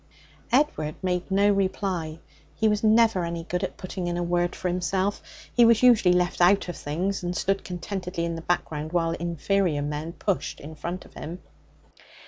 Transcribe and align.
Edward 0.51 0.95
made 1.03 1.29
no 1.29 1.51
reply. 1.53 2.17
He 2.55 2.67
was 2.67 2.83
never 2.83 3.23
any 3.23 3.43
good 3.43 3.63
at 3.63 3.77
putting 3.77 4.07
in 4.07 4.17
a 4.17 4.23
word 4.23 4.55
for 4.55 4.67
himself. 4.67 5.21
He 5.53 5.63
was 5.63 5.83
usually 5.83 6.15
left 6.15 6.41
out 6.41 6.67
of 6.69 6.75
things, 6.75 7.21
and 7.21 7.37
stood 7.37 7.63
contentedly 7.63 8.25
in 8.25 8.35
the 8.35 8.41
background 8.41 8.93
while 8.93 9.11
inferior 9.11 9.83
men 9.83 10.13
pushed 10.13 10.59
in 10.59 10.73
front 10.73 11.05
of 11.05 11.13
him. 11.13 11.43